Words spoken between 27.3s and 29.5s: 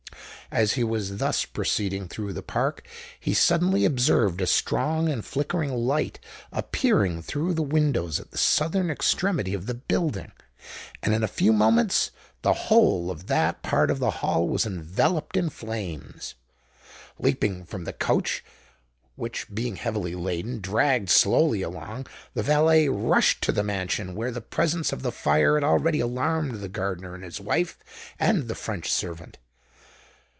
wife, and the French servant.